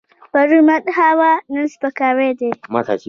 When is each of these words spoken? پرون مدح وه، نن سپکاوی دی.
پرون 0.31 0.61
مدح 0.69 0.97
وه، 1.19 1.31
نن 1.53 1.65
سپکاوی 1.73 2.31
دی. 2.39 2.49